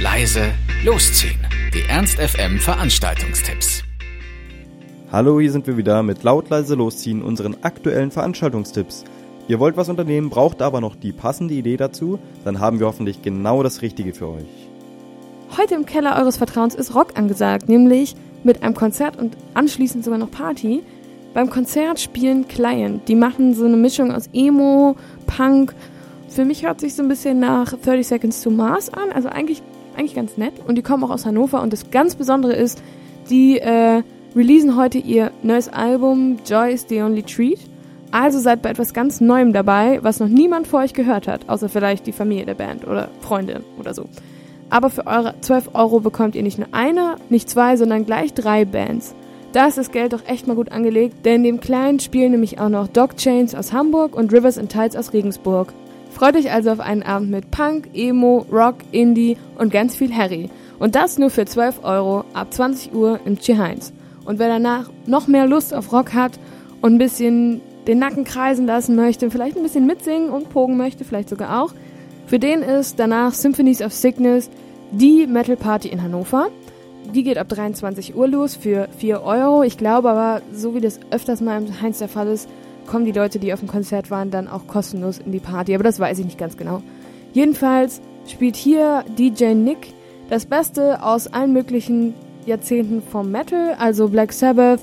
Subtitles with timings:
[0.00, 0.52] leise,
[0.84, 1.40] losziehen.
[1.74, 3.82] Die Ernst FM Veranstaltungstipps.
[5.10, 9.04] Hallo, hier sind wir wieder mit laut leise losziehen unseren aktuellen Veranstaltungstipps.
[9.48, 13.22] Ihr wollt was unternehmen, braucht aber noch die passende Idee dazu, dann haben wir hoffentlich
[13.22, 14.68] genau das Richtige für euch.
[15.56, 20.20] Heute im Keller eures Vertrauens ist Rock angesagt, nämlich mit einem Konzert und anschließend sogar
[20.20, 20.84] noch Party.
[21.34, 23.08] Beim Konzert spielen Client.
[23.08, 24.94] Die machen so eine Mischung aus Emo,
[25.26, 25.74] Punk.
[26.28, 29.10] Für mich hört sich so ein bisschen nach 30 Seconds to Mars an.
[29.12, 29.62] Also eigentlich,
[29.98, 30.54] eigentlich ganz nett.
[30.66, 31.62] Und die kommen auch aus Hannover.
[31.62, 32.82] Und das ganz Besondere ist,
[33.28, 34.02] die äh,
[34.34, 37.58] releasen heute ihr neues Album Joy is the Only Treat.
[38.10, 41.68] Also seid bei etwas ganz Neuem dabei, was noch niemand vor euch gehört hat, außer
[41.68, 44.08] vielleicht die Familie der Band oder Freunde oder so.
[44.70, 48.64] Aber für eure 12 Euro bekommt ihr nicht nur eine, nicht zwei, sondern gleich drei
[48.64, 49.14] Bands.
[49.52, 52.68] Da ist das Geld doch echt mal gut angelegt, denn dem Kleinen spielen nämlich auch
[52.68, 55.72] noch Dog Chains aus Hamburg und Rivers and Tides aus Regensburg.
[56.10, 60.50] Freut euch also auf einen Abend mit Punk, Emo, Rock, Indie und ganz viel Harry.
[60.78, 63.92] Und das nur für 12 Euro ab 20 Uhr im Heinz.
[64.24, 66.38] Und wer danach noch mehr Lust auf Rock hat
[66.80, 71.04] und ein bisschen den Nacken kreisen lassen möchte, vielleicht ein bisschen mitsingen und pogen möchte,
[71.04, 71.72] vielleicht sogar auch,
[72.26, 74.50] für den ist danach Symphonies of Sickness
[74.90, 76.48] die Metal Party in Hannover.
[77.14, 79.62] Die geht ab 23 Uhr los für 4 Euro.
[79.62, 82.48] Ich glaube aber, so wie das öfters mal im Heinz der Fall ist,
[82.88, 85.74] kommen die Leute, die auf dem Konzert waren, dann auch kostenlos in die Party.
[85.74, 86.82] Aber das weiß ich nicht ganz genau.
[87.32, 89.92] Jedenfalls spielt hier DJ Nick
[90.28, 92.14] das Beste aus allen möglichen
[92.46, 94.80] Jahrzehnten vom Metal, also Black Sabbath,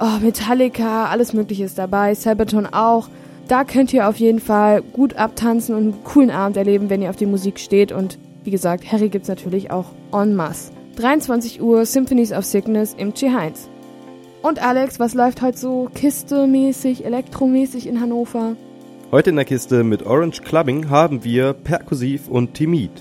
[0.00, 3.08] oh, Metallica, alles Mögliche ist dabei, Sabaton auch.
[3.46, 7.10] Da könnt ihr auf jeden Fall gut abtanzen und einen coolen Abend erleben, wenn ihr
[7.10, 7.92] auf die Musik steht.
[7.92, 10.72] Und wie gesagt, Harry gibt's natürlich auch en masse.
[10.96, 13.68] 23 Uhr Symphonies of Sickness im Heinz.
[14.40, 18.54] Und Alex, was läuft heute so Kiste-mäßig, elektromäßig in Hannover?
[19.10, 22.92] Heute in der Kiste mit Orange Clubbing haben wir Perkussiv und Timid.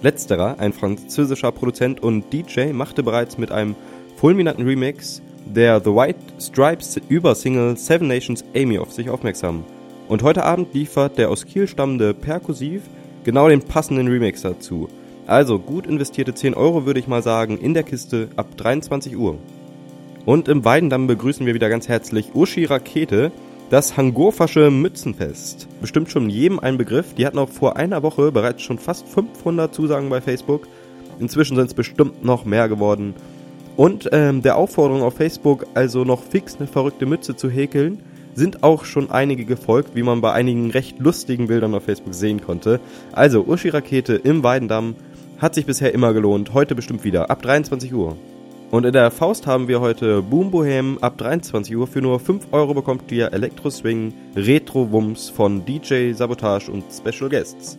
[0.00, 3.74] Letzterer, ein französischer Produzent und DJ, machte bereits mit einem
[4.16, 9.64] fulminanten Remix der The White Stripes Übersingle Seven Nations Amy auf sich aufmerksam.
[10.08, 12.82] Und heute Abend liefert der aus Kiel stammende Perkussiv
[13.22, 14.88] genau den passenden Remix dazu.
[15.26, 19.36] Also gut investierte 10 Euro würde ich mal sagen in der Kiste ab 23 Uhr.
[20.26, 23.30] Und im Weidendamm begrüßen wir wieder ganz herzlich Uschi Rakete,
[23.70, 25.68] das Hangofasche Mützenfest.
[25.80, 27.14] Bestimmt schon jedem ein Begriff.
[27.14, 30.66] Die hatten auch vor einer Woche bereits schon fast 500 Zusagen bei Facebook.
[31.20, 33.14] Inzwischen sind es bestimmt noch mehr geworden.
[33.76, 38.00] Und ähm, der Aufforderung auf Facebook, also noch fix eine verrückte Mütze zu häkeln,
[38.34, 42.40] sind auch schon einige gefolgt, wie man bei einigen recht lustigen Bildern auf Facebook sehen
[42.40, 42.80] konnte.
[43.12, 44.96] Also Uschi Rakete im Weidendamm
[45.38, 48.16] hat sich bisher immer gelohnt, heute bestimmt wieder, ab 23 Uhr.
[48.70, 51.86] Und in der Faust haben wir heute Boom Bohem ab 23 Uhr.
[51.86, 57.30] Für nur 5 Euro bekommt ihr Elektro Swing, Retro Wumms von DJ Sabotage und Special
[57.30, 57.78] Guests.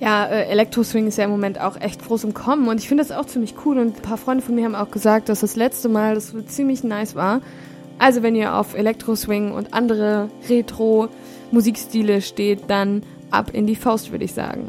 [0.00, 3.04] Ja, äh, Elektro-Swing ist ja im Moment auch echt groß im Kommen und ich finde
[3.04, 5.56] das auch ziemlich cool und ein paar Freunde von mir haben auch gesagt, dass das
[5.56, 7.40] letzte Mal das ziemlich nice war.
[7.98, 14.24] Also wenn ihr auf Elektro-Swing und andere Retro-Musikstile steht, dann ab in die Faust, würde
[14.24, 14.68] ich sagen.